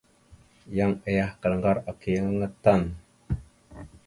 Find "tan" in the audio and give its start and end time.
2.63-2.81